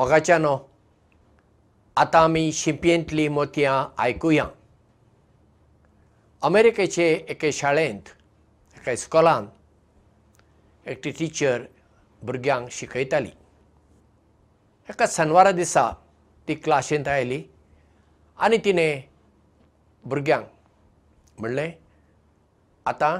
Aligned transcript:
मोगाच्यानो 0.00 0.56
आतां 2.00 2.22
आमी 2.24 2.52
शिंपयेंतलीं 2.58 3.28
मोतयां 3.30 3.74
आयकुया. 4.02 4.44
अमेरिकेचे 6.42 7.08
एके 7.28 7.50
शाळेंत 7.52 8.08
एका 8.76 8.92
इस्कॉलांत 8.92 10.88
एकटी 10.88 11.10
टिचर 11.18 11.62
भुरग्यांक 12.22 12.70
शिकयताली. 12.72 13.30
एका 14.90 15.06
शेनवारा 15.08 15.50
दिसा 15.60 15.84
ती 16.48 16.54
क्लासींत 16.54 17.08
आयली 17.08 17.42
आनी 18.38 18.58
तिणें 18.64 19.00
भुरग्यांक 20.04 20.46
म्हणलें 21.38 21.70
आतां 22.86 23.18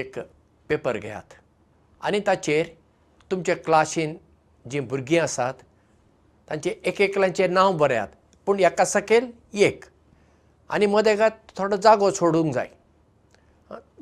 एक 0.00 0.18
पेपर 0.68 0.98
घेयात. 0.98 1.34
आनी 2.00 2.20
ताचेर 2.26 2.66
तुमच्या 3.30 3.56
क्लासीन 3.56 4.16
जीं 4.70 4.80
भुरगीं 4.88 5.18
आसात 5.20 5.54
तांचें 6.50 6.70
एक 6.70 7.00
एकल्यांचें 7.00 7.48
नांव 7.48 7.76
बरयात 7.76 8.08
पूण 8.46 8.60
एका 8.60 8.84
सकयल 8.84 9.30
एक. 9.66 9.84
आनी 10.70 10.86
मदेगाद 10.86 11.32
थोडो 11.56 11.76
जागो 11.76 12.10
सोडूंक 12.10 12.52
जाय. 12.54 12.68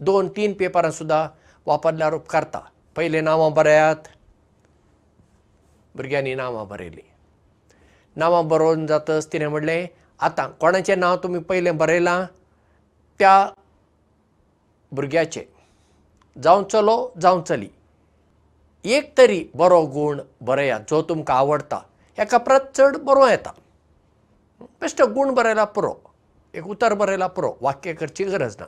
दोन 0.06 0.28
तीन 0.36 0.52
पेपरां 0.58 0.90
सुद्दां 0.92 1.26
वापरल्यार 1.66 2.14
उपकारता 2.14 2.60
पयलीं 2.96 3.22
नांवां 3.22 3.52
बरयात 3.54 4.08
भुरग्यांनी 5.96 6.34
नांवां 6.34 6.66
बरयलीं 6.68 7.10
नांवां 8.16 8.46
बरोवन 8.48 8.86
जातच 8.86 9.32
तिणें 9.32 9.46
म्हणलें 9.48 9.86
आतां 10.26 10.48
कोणाचें 10.60 10.96
नांव 10.98 11.16
तुमी 11.22 11.38
पयलें 11.48 11.76
बरयलां 11.78 12.24
त्या 13.18 13.34
भुरग्याचें. 14.92 15.44
जावं 16.42 16.64
चलो 16.72 16.96
जावं 17.22 17.42
चली 17.48 17.68
एक 18.84 19.12
तरी 19.16 19.44
बरो 19.56 19.80
गूण 19.86 20.20
बरयात 20.42 20.80
जो 20.90 21.00
तुमकां 21.08 21.36
आवडटा 21.36 21.80
एका 22.18 22.38
परत 22.38 22.70
चड 22.74 22.96
बरो 23.04 23.26
येता. 23.28 23.50
बेश्टो 24.80 25.06
गूण 25.14 25.30
बरयला 25.34 25.64
पुरो. 25.64 25.92
एक 26.54 26.66
उतर 26.66 26.94
बरयला 26.94 27.26
पुरो. 27.26 27.56
वाक्य 27.62 27.92
करची 27.94 28.24
गरज 28.24 28.56
ना. 28.60 28.66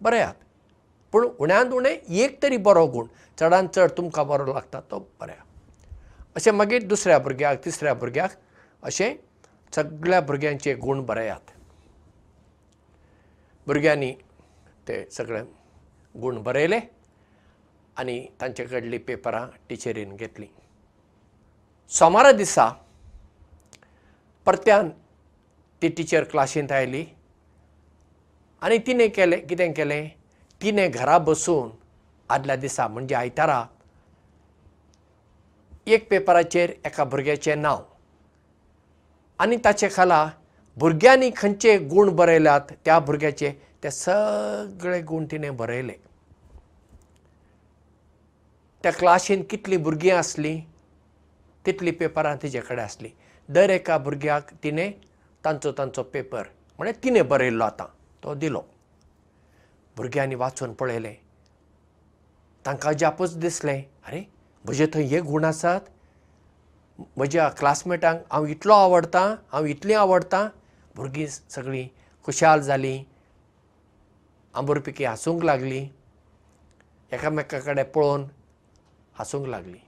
बरयात 0.00 0.34
पूण 1.12 1.26
उण्यांत 1.40 1.72
उणें 1.72 1.90
एक 1.90 2.42
तरी 2.42 2.56
बरो 2.56 2.86
गूण 2.86 3.06
चडांत 3.38 3.68
चड 3.68 3.90
तुमकां 3.96 4.26
बरो 4.26 4.52
लागता 4.52 4.80
तो 4.90 4.98
बरया 5.20 5.44
अशें 6.36 6.52
मागीर 6.52 6.82
दुसऱ्या 6.82 7.18
भुरग्याक 7.18 7.64
तिसऱ्या 7.64 7.94
भुरग्याक 7.94 8.30
अशें 8.82 9.14
सगळ्या 9.72 10.20
भुरग्यांचे 10.20 10.74
गूण 10.74 11.04
बरयात 11.06 11.50
भुरग्यांनी 13.66 14.12
ते 14.88 15.04
सगळे 15.12 15.42
गूण 16.14 16.42
बरयले 16.42 16.80
आनी 17.98 18.20
तांचे 18.40 18.64
कडलीं 18.64 18.98
पेपरां 19.06 19.46
टिचरीन 19.68 20.14
घेतलीं. 20.16 20.46
सोमारा 21.90 22.32
दिसा 22.32 22.68
परत्यान 24.46 24.88
ती 25.82 25.88
टिचर 25.96 26.24
क्लासींत 26.30 26.72
आयली 26.72 27.04
आनी 28.62 28.78
तिणें 28.86 29.08
केलें 29.16 29.38
कितें 29.46 29.72
केलें? 29.72 30.08
तिणें 30.62 30.90
घरा 30.90 31.18
बसून 31.18 31.70
आदल्या 32.30 32.56
दिसा 32.56 32.86
म्हणजे 32.88 33.14
आयतारा 33.14 33.64
एक 35.86 36.08
पेपराचेर 36.10 36.72
एका 36.86 37.04
भुरग्याचें 37.04 37.60
नांव 37.62 37.82
आनी 39.42 39.56
ताचे 39.64 39.88
खाला 39.94 40.28
भुरग्यांनी 40.78 41.30
खंयचे 41.36 41.76
गूण 41.88 42.14
बरयल्यात 42.16 42.72
त्या 42.84 42.98
भुरग्याचे 43.06 43.52
ते 43.82 43.90
सगळे 43.90 45.00
गूण 45.08 45.24
तिणें 45.30 45.56
बरयले 45.56 45.94
त्या 48.82 48.92
क्लासीन 48.92 49.42
कितलीं 49.50 49.78
भुरगीं 49.82 50.12
आसलीं 50.12 50.60
तितलीं 51.66 51.92
पेपरां 51.98 52.36
तिजे 52.42 52.60
कडेन 52.60 52.84
आसलीं. 52.84 53.10
दर 53.48 53.70
एका 53.70 53.98
भुरग्याक 53.98 54.50
तिणें 54.62 54.90
तांचो 55.44 55.72
तांचो 55.78 56.02
पेपर 56.02 56.42
म्हळ्यार 56.78 56.96
तिणें 57.04 57.28
बरयल्लो 57.28 57.64
आतां 57.64 57.86
तो 58.24 58.34
दिलो. 58.34 58.62
भुरग्यांनी 59.96 60.34
वाचून 60.34 60.72
पळयलें. 60.74 61.14
तांकां 62.66 62.92
जापूच 62.98 63.36
दिसलें 63.38 63.82
आरे 64.06 64.20
म्हजे 64.64 64.86
थंय 64.94 65.04
हे 65.06 65.20
गूण 65.20 65.44
आसात. 65.44 65.80
म्हज्या 67.16 67.48
क्लासमेटांक 67.58 68.20
हांव 68.32 68.46
इतलो 68.46 68.72
आवडटां 68.72 69.34
हांव 69.52 69.64
इतलीं 69.66 69.96
आवडटां 69.96 70.46
भुरगीं 70.96 71.26
सगळीं 71.26 71.86
खुशाल 72.24 72.60
जालीं. 72.60 73.02
आंबुरपिकी 74.54 75.04
हांसूंक 75.04 75.44
लागलीं. 75.44 75.88
एकामेका 77.12 77.58
कडेन 77.60 77.84
पळोवन 77.94 78.24
हांसूंक 79.14 79.46
लागलीं. 79.48 79.80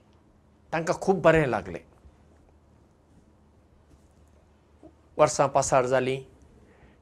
तांकां 0.73 0.95
खूब 1.01 1.21
बरें 1.21 1.45
लागलें. 1.47 1.79
वर्सां 5.17 5.47
पासार 5.47 5.85
जालीं. 5.85 6.21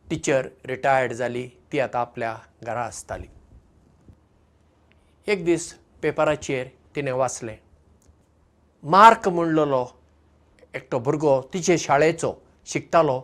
टिचर 0.10 0.48
रिटायर्ड 0.66 1.14
जाली. 1.14 1.50
ती 1.72 1.80
आतां 1.80 2.02
आपल्या 2.02 2.38
घरा 2.64 2.86
आसताली. 2.86 3.28
एक 5.28 5.46
दीस 5.46 5.74
पेपराचेर 6.02 6.68
तिणें 6.96 7.12
वाचलें. 7.12 7.58
मार्क 8.84 9.28
म्हणलेलो 9.28 9.86
एकटो 10.76 11.00
भुरगो 11.00 11.42
तिचे 11.54 11.78
शाळेचो 11.78 12.34
शिकतालो. 12.66 13.20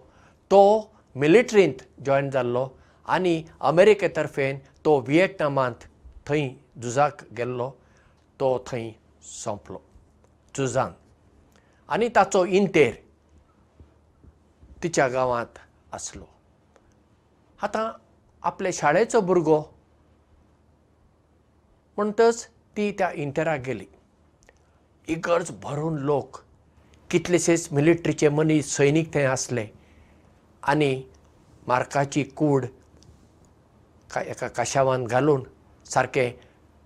तो 0.52 0.92
मिलिट्रींत 1.16 1.82
जॉयन 2.06 2.30
जाल्लो 2.30 2.68
आनी 3.08 3.44
अमेरिके 3.62 4.08
तर्फेन 4.08 4.58
तो 4.86 5.00
विएटनामांत 5.00 5.84
थंय 6.28 6.50
झुजाक 6.82 7.24
गेल्लो 7.38 7.72
तो 8.40 8.58
थंय 8.68 8.92
सोंपलो. 9.24 9.82
झुजान 10.56 10.92
आनी 11.90 12.08
ताचो 12.16 12.44
इंतेर 12.46 12.94
तिच्या 14.84 15.08
गांवांत 15.08 15.60
आसलो. 15.94 16.26
आतां 17.60 17.92
आपल्या 18.44 18.72
शाळेचो 18.74 19.22
भुरगो 19.22 19.60
म्हणटच 21.98 22.46
ती 22.78 22.92
त्या 23.00 23.12
इंटेराक 23.14 23.60
गेली. 23.60 23.86
इगर्ज 25.08 25.52
भरून 25.64 25.98
लोक 25.98 26.38
कितलेशेच 27.10 27.68
मिलिट्रीचे 27.72 28.30
मनीस 28.30 28.76
सैनीक 28.76 29.14
थंय 29.14 29.26
आसले 29.26 29.68
आनी 30.64 31.02
मार्काची 31.68 32.24
कूड 32.38 32.66
एका 34.18 34.48
काशावान 34.48 35.06
घालून 35.06 35.44
सारके 35.86 36.30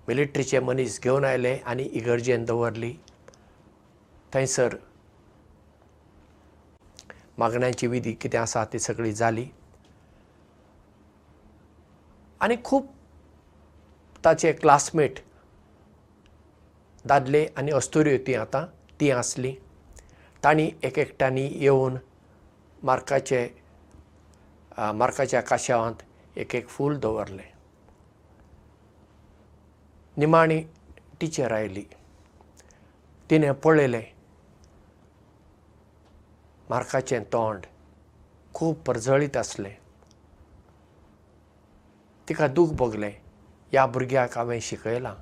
मिलिट्रीचे 0.08 0.60
मनीस 0.60 1.00
घेवन 1.04 1.26
आयले 1.26 1.56
आनी 1.66 1.84
इगर्जेन 1.84 2.46
दवरली. 2.46 2.94
थंयसर 4.34 4.76
मागण्यांची 7.38 7.88
विधी 7.88 8.12
कितें 8.22 8.38
आसा 8.40 8.64
ती 8.74 8.80
सगळी 8.80 9.12
जाली. 9.14 9.46
आनी 12.42 12.56
खूब 12.64 12.88
ताचे 14.26 14.52
क्लासमेट 14.54 15.20
दादले 17.06 17.46
आनी 17.58 17.72
अस्तुऱ्यो 17.72 18.18
ती 18.28 18.36
आतां 18.36 18.66
ती 19.00 19.12
आसली. 19.12 19.56
तांणी 20.44 20.70
एक 20.84 21.00
एकट्यांनी 21.00 21.48
येवन 21.62 21.98
मार्काचे 22.84 23.48
मार्काच्या 24.78 25.42
काशावांत 25.42 26.04
एक 26.36 26.56
एक 26.56 26.68
फूल 26.68 26.98
दवरलें 27.00 27.53
निमाणी 30.18 30.62
टिचर 31.20 31.52
आयली. 31.52 31.84
तिणें 33.30 33.52
पळयलें 33.54 34.04
मार्काचें 36.70 37.24
तोंड 37.34 37.66
खूब 38.54 38.76
परजळीत 38.88 39.38
आसलें. 39.38 39.74
तिका 42.30 42.48
दूख 42.48 42.74
भोगलें 42.74 43.12
ह्या 43.72 43.86
भुरग्याक 43.86 44.38
हांवें 44.38 44.60
शिकयलां. 44.62 45.14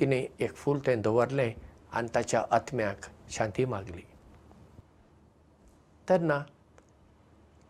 तिणें 0.00 0.22
एक 0.40 0.54
फूल 0.54 0.78
तें 0.86 1.00
दवरलें 1.02 1.52
आनी 1.92 2.08
ताच्या 2.14 2.44
आत्म्याक 2.50 3.06
शांती 3.30 3.64
मागली. 3.64 4.02
तेन्ना 6.08 6.42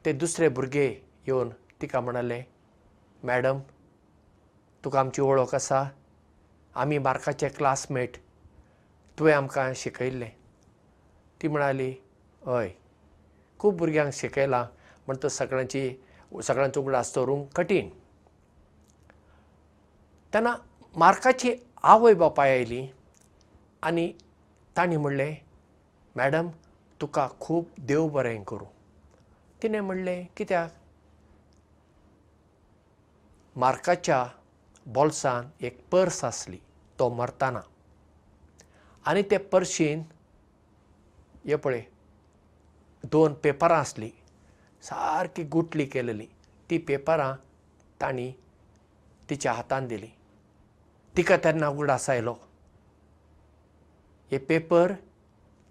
ते 0.04 0.12
दुसरे 0.12 0.48
भुरगे 0.48 0.86
येवन 1.26 1.48
तिका 1.82 2.00
म्हणलें 2.00 2.42
मॅडम 3.22 3.58
तुका 4.84 5.00
आमची 5.00 5.22
वळख 5.22 5.54
आसा. 5.54 5.82
आमी 6.74 6.98
मार्काचे 6.98 7.48
क्लासमेट. 7.48 8.16
तुवें 9.18 9.32
आमकां 9.34 9.72
शिकयल्लें. 9.76 10.30
ती 11.42 11.48
म्हणाली 11.48 11.94
हय 12.46 12.70
खूब 13.58 13.76
भुरग्यांक 13.76 14.12
शिकयलां 14.12 14.64
म्हण 15.06 15.16
तो 15.22 15.28
सगळ्यांची 15.28 15.90
सगळ्यांचो 16.44 16.80
उगडास 16.80 17.12
दवरूंक 17.14 17.48
कठीण. 17.56 17.88
तेन्ना 20.34 20.54
मार्काची 20.96 21.54
आवय 21.82 22.14
बापाय 22.14 22.50
आयली 22.50 22.86
आनी 23.82 24.12
तांणी 24.76 24.96
म्हणलें 24.96 25.34
मॅडम 26.16 26.48
तुका 27.00 27.28
खूब 27.40 27.64
देव 27.78 28.08
बरें 28.08 28.42
करूं. 28.42 28.66
तिणें 29.62 29.80
म्हणलें 29.80 30.24
कित्याक? 30.36 30.70
मार्काच्या 33.56 34.26
बोल्सान 34.94 35.50
एक 35.64 35.78
पर्स 35.92 36.24
आसली 36.24 36.58
तो 36.98 37.08
मरतना. 37.14 37.60
आनी 39.06 39.22
ते 39.30 39.36
पर्शीन 39.52 40.02
हे 41.46 41.56
पळय 41.56 41.82
दोन 43.12 43.34
पेपरां 43.42 43.78
आसलीं 43.80 44.10
सारकी 44.82 45.42
गुटली 45.52 45.84
केलेली. 45.86 46.26
ती 46.70 46.78
पेपरां 46.78 47.32
तांणी 48.00 48.30
तिच्या 49.30 49.52
हातान 49.52 49.86
दिली. 49.86 50.08
तिका 51.16 51.36
तेन्ना 51.44 51.68
उगडास 51.68 52.08
आयलो. 52.10 52.34
हे 54.30 54.38
पेपर 54.38 54.92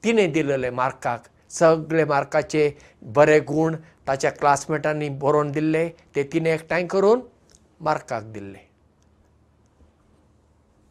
तिणें 0.04 0.31
दिलेले 0.31 0.69
मार्काक 0.69 1.27
सगळे 1.51 2.06
मार्काचे 2.06 2.71
बरे 3.16 3.39
गूण 3.39 3.75
ताच्या 4.07 4.31
क्लासमेटांनी 4.31 5.10
बरोवन 5.21 5.51
दिल्ले 5.51 5.88
ते 6.16 6.24
तिणें 6.33 6.54
एकठांय 6.54 6.88
करून 6.88 7.21
मार्काक 7.81 8.24
दिल्ले 8.33 8.69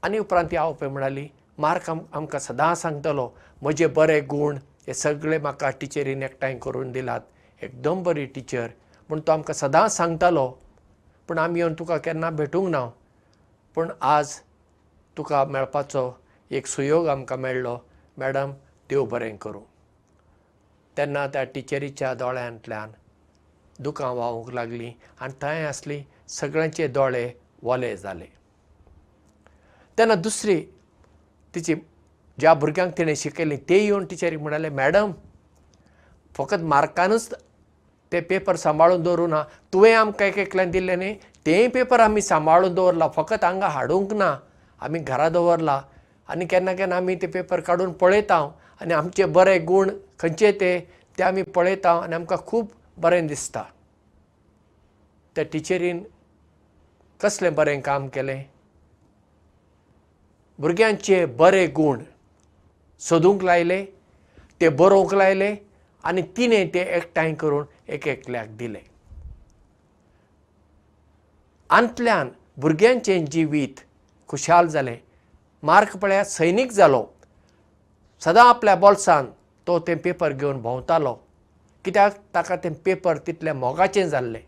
आनी 0.03 0.19
उपरांत 0.19 0.49
ती 0.51 0.57
आवय 0.57 0.89
म्हणाली 0.89 1.27
मार्क 1.59 1.89
आम 1.91 2.01
आमकां 2.15 2.41
सदां 2.41 2.75
सांगतलो 2.75 3.29
म्हजे 3.63 3.87
बरे 3.97 4.21
गूण 4.31 4.57
हे 4.87 4.95
सगळे 4.95 5.39
म्हाका 5.39 5.71
टिचरीन 5.81 6.23
एकठांय 6.23 6.59
करून 6.63 6.93
दिलात 6.93 7.21
एकदम 7.63 8.03
बरी 8.03 8.27
टिचर 8.35 8.69
पूण 9.09 9.21
तो 9.27 9.33
आमकां 9.33 9.55
सदां 9.55 9.89
सांगतालो 9.89 10.49
पूण 11.29 11.39
आमी 11.39 11.61
येवन 11.61 11.75
तुका 11.79 11.97
केन्ना 12.05 12.31
भेटूंक 12.31 12.69
ना 12.71 12.87
पूण 13.75 13.91
आज 14.01 14.35
तुका 15.19 15.45
मेळपाचो 15.45 16.11
एक 16.51 16.67
सुयोग 16.67 17.09
आमकां 17.09 17.39
मेळ्ळो 17.39 17.77
मॅडम 18.19 18.53
देव 18.91 19.05
बरें 19.05 19.37
करूं. 19.37 19.61
तेन्ना 20.97 21.27
त्या 21.33 21.43
टिचरीच्या 21.55 22.15
दोळ्यांतल्यान 22.15 22.91
दुकां 23.83 24.15
व्हांवूंक 24.15 24.51
लागलीं 24.55 24.93
आनी 25.21 25.35
थंय 25.43 25.65
आसलीं 25.67 26.03
सगळ्यांचे 26.29 26.87
दोळे 26.89 27.31
वले 27.63 27.97
जाले 27.97 28.38
तेन्ना 29.99 30.15
दुसरी 30.15 30.61
तिची 31.55 31.75
ज्या 32.39 32.55
भुरग्यांक 32.55 32.93
तिणें 32.99 33.15
शिकयलीं 33.17 33.59
ते 33.69 33.79
येवन 33.85 34.05
टिचरीक 34.11 34.41
म्हणाले 34.41 34.69
मॅडम 34.69 35.13
फकत 36.35 36.63
मार्कानूच 36.73 37.33
ते 38.13 38.21
पेपर 38.21 38.57
सांबाळून 38.57 39.03
दवरूं 39.03 39.29
ना. 39.29 39.43
तुवें 39.73 39.93
आमकां 39.95 40.29
एक 40.29 40.39
एकल्यान 40.39 40.71
दिल्ले 40.71 40.97
न्ही 40.97 41.15
तेय 41.47 41.67
पेपर 41.69 42.01
आमी 42.01 42.23
सांबाळून 42.23 42.75
दवरला. 42.75 43.09
फकत 43.17 43.45
हांगा 43.45 43.69
हाडूंक 43.69 44.13
ना. 44.13 44.35
आमी 44.81 44.99
घरा 44.99 45.29
दवरला. 45.29 45.81
आनी 46.29 46.47
केन्ना 46.47 46.73
केन्ना 46.75 46.97
आमी 46.97 47.15
ते 47.23 47.27
पेपर 47.27 47.61
काडून 47.67 47.93
पळयता 48.01 48.37
आनी 48.81 48.95
आमचे 48.95 49.25
बरे 49.25 49.59
गूण 49.59 49.91
खंयचे 50.21 50.53
ते 50.61 50.79
ते 51.19 51.23
आमी 51.23 51.43
पळयता 51.43 51.93
आनी 52.03 52.15
आमकां 52.15 52.39
खूब 52.47 52.67
बरें 53.03 53.27
दिसता. 53.27 53.63
त्या 55.37 55.45
टिचरीन 55.53 56.03
कसलें 57.21 57.55
बरें 57.55 57.81
काम 57.81 58.09
केलें 58.15 58.43
भुरग्यांचे 60.61 61.25
बरे 61.39 61.67
गूण 61.67 62.01
सोदूंक 63.01 63.43
लायले 63.45 63.85
ते 64.61 64.69
बरोवंक 64.69 65.15
लायले 65.15 65.55
आनी 66.05 66.23
तिणें 66.37 66.69
ते 66.75 66.81
एकठांय 66.97 67.35
करून 67.35 67.65
एक 67.89 68.09
एकल्याक 68.09 68.49
दिले. 68.57 68.79
अंतल्यान 71.71 72.31
भुरग्यांचें 72.57 73.25
जिवीत 73.25 73.81
खुशाल 74.29 74.67
जालें. 74.67 74.97
मार्क 75.63 75.97
पळयात 75.97 76.25
सैनीक 76.25 76.73
जालो. 76.73 77.05
सदां 78.25 78.47
आपल्या 78.47 78.75
बोल्सान 78.77 79.27
तो 79.67 79.79
ते 79.79 79.95
पेपर 79.95 80.33
घेवन 80.33 80.61
भोंवतालो. 80.63 81.15
कित्याक? 81.85 82.17
ताका 82.35 82.57
तें 82.57 82.73
पेपर 82.75 83.19
तितलें 83.19 83.53
मोगाचें 83.53 84.09
जाल्लें. 84.09 84.43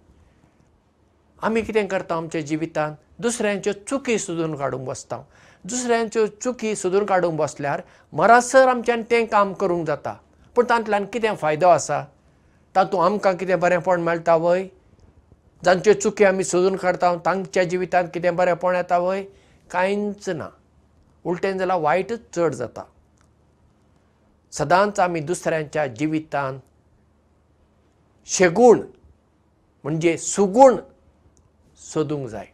आमी 1.42 1.62
कितें 1.62 1.86
करता 1.86 2.16
आमच्या 2.16 2.40
जिवितांत? 2.40 2.96
दुसऱ्यांच्यो 3.20 3.72
चुकी 3.72 4.18
सोदून 4.18 4.56
काडूंक 4.56 4.86
बसता 4.88 5.22
दुसऱ्यांच्यो 5.64 6.26
चुकी 6.26 6.76
सोदून 6.76 7.04
काडूंक 7.06 7.38
बसल्यार 7.38 7.80
मरासर 8.12 8.68
आमच्यान 8.68 9.02
तें 9.10 9.26
काम 9.26 9.52
करूंक 9.52 9.86
जाता. 9.86 10.14
पूण 10.56 10.64
तांतल्यान 10.68 11.04
कितें 11.04 11.34
फायदो 11.34 11.68
आसा? 11.68 12.04
तातूंत 12.74 13.04
आमकां 13.04 13.36
कितें 13.36 13.60
बरेंपण 13.60 14.00
मेळटा 14.00 14.36
वय? 14.36 14.66
जांच्यो 15.64 15.92
चुकी 15.92 16.24
आमी 16.24 16.44
सोदून 16.44 16.76
काडटा 16.76 17.14
तांच्या 17.14 17.64
जिवितांत 17.64 18.08
कितें 18.14 18.36
बरेंपण 18.36 18.74
येता 18.74 18.98
वय? 18.98 19.24
कांयच 19.70 20.28
ना. 20.28 20.48
उलटें 21.24 21.58
जाल्यार 21.58 21.78
वायटच 21.78 22.20
चड 22.36 22.54
जाता. 22.54 22.82
सदांच 24.52 25.00
आमी 25.00 25.20
दुसऱ्यांच्या 25.20 25.86
जिवितांत 25.86 26.60
शेगूण 28.26 28.80
म्हणजे 29.84 30.18
सुगूण 30.18 30.76
सोदूंक 31.92 32.28
जाय. 32.28 32.46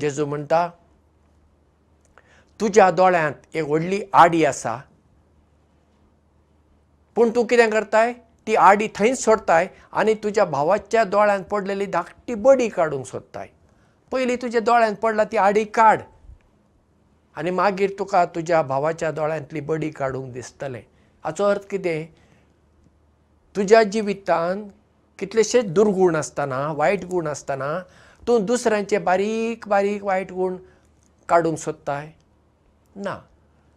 जेजू 0.00 0.26
म्हणटा 0.26 0.68
तुज्या 2.60 2.90
दोळ्यांत 2.90 3.56
एक 3.56 3.64
व्हडली 3.64 4.00
आडी 4.12 4.44
आसा. 4.44 4.76
पूण 7.16 7.30
तूं 7.34 7.44
कितें 7.46 7.70
करताय? 7.70 8.12
ती 8.46 8.54
आडी 8.56 8.88
थंयच 8.94 9.22
सोडताय 9.24 9.66
आनी 9.92 10.14
तुज्या 10.14 10.44
भावाच्या 10.44 11.04
दोळ्यांत 11.04 11.44
पडलेली 11.44 11.86
धाकटी 11.86 12.34
बडी 12.34 12.68
काडूंक 12.68 13.06
सोदताय. 13.06 13.48
पयलीं 14.12 14.36
तुज्या 14.42 14.60
दोळ्यांत 14.60 14.96
पडला 14.96 15.24
ती 15.24 15.36
आडी 15.36 15.64
काड. 15.64 16.00
आनी 17.36 17.50
मागीर 17.50 17.90
तुका 17.98 18.24
तुज्या 18.24 18.62
भावाच्या 18.62 19.10
दोळ्यांतली 19.10 19.60
बडी 19.60 19.90
काडूंक 19.90 20.32
दिसतलें. 20.32 20.82
हाचो 21.24 21.44
अर्थ 21.44 21.66
कितें? 21.70 22.04
तुज्या 23.56 23.82
जिवितांत 23.82 24.70
कितलेशेच 25.18 25.72
दुर्गूण 25.72 26.16
आसतना 26.16 26.66
वायट 26.72 27.04
गूण 27.04 27.26
आसतना 27.26 27.78
तूं 28.26 28.44
दुसऱ्यांचे 28.46 28.98
बारीक 28.98 29.68
बारीक 29.68 30.04
वायट 30.04 30.32
गूण 30.32 30.56
काडूंक 31.28 31.58
सोदताय 31.58 32.10
ना. 32.98 33.18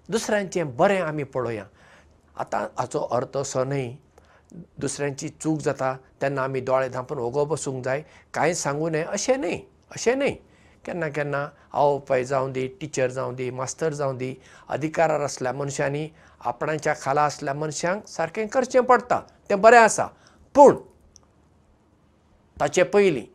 दुसऱ्यांचें 0.10 0.76
बरें 0.78 1.00
आमी 1.02 1.24
पळोवया. 1.24 1.66
आतां 2.36 2.66
हाचो 2.78 3.00
अर्थ 3.12 3.38
असो 3.38 3.64
न्हय 3.64 3.92
दुसऱ्यांची 4.82 5.30
चूक 5.30 5.60
जाता 5.62 5.96
तेन्ना 6.22 6.44
आमी 6.44 6.62
दोळे 6.62 6.88
धांपून 6.90 7.20
ओगो 7.20 7.46
बसूंक 7.46 7.84
जाय 7.86 8.02
कांय 8.34 8.54
सांगूं 8.54 8.92
नये 8.92 9.04
अशें 9.04 9.38
न्हय 9.38 9.58
अशें 9.96 10.16
न्हय. 10.16 10.34
केन्ना 10.86 11.08
केन्ना 11.16 11.48
आवय 11.78 12.24
जावं 12.26 12.52
दी 12.52 12.68
टिचर 12.82 13.10
जावं 13.12 13.36
दी 13.36 13.50
मास्तर 13.50 13.94
जावं 13.94 14.18
दी 14.18 14.34
अधिकारार 14.70 15.22
आसल्या 15.22 15.52
मनशांनी 15.54 16.08
आपणाच्या 16.40 16.94
खाला 17.02 17.22
आसल्या 17.26 17.54
मनशांक 17.54 18.08
सारकें 18.08 18.48
करचें 18.48 18.82
पडटा 18.82 19.20
तें 19.50 19.62
बरें 19.62 19.78
आसा. 19.78 20.08
पूण 20.56 20.76
ताचे 22.60 22.84
पयलीं 22.84 23.26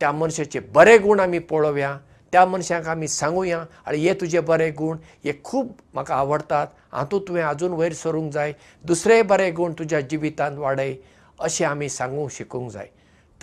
त्या 0.00 0.12
मनशाचे 0.12 0.60
बरे 0.74 0.96
गूण 0.98 1.20
आमी 1.20 1.38
पळोवया 1.38 1.96
त्या 2.34 2.44
मनशाक 2.46 2.86
आमी 2.88 3.08
सांगुया. 3.08 3.58
आनी 3.86 3.98
हे 3.98 4.12
तुजे 4.20 4.40
बरे 4.40 4.70
गूण 4.70 4.96
हे 5.24 5.32
खूब 5.44 5.68
म्हाका 5.94 6.14
आवडटात 6.14 6.66
हातूंत 6.92 7.22
तुवें 7.28 7.42
आजून 7.42 7.72
वयर 7.72 7.92
सरूंक 7.92 8.32
जाय. 8.32 8.52
दुसरेय 8.84 9.22
बरे 9.22 9.50
गूण 9.50 9.72
तुज्या 9.72 10.00
जिवितांत 10.00 10.58
वाडय 10.58 10.94
अशें 11.38 11.64
आमी 11.66 11.88
सांगूंक 11.88 12.30
शिकूंक 12.30 12.70
जाय. 12.70 12.88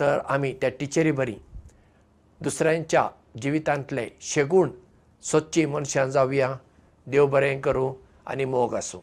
तर 0.00 0.18
आमी 0.28 0.52
त्या 0.60 0.70
टिचरी 0.80 1.12
बरी. 1.12 1.34
दुसऱ्यांच्या 2.40 3.08
जिवितांतले 3.42 4.08
शेगूण 4.20 4.70
सोदची 5.22 5.64
मनशां 5.66 6.08
जावया. 6.10 6.54
देव 7.06 7.26
बरें 7.26 7.60
करूं 7.60 7.92
आनी 8.26 8.44
मोग 8.44 8.74
आसूं 8.74 9.00